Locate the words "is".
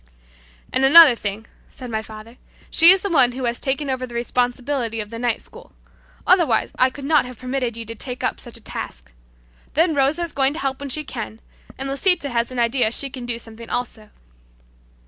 2.89-3.01, 10.23-10.31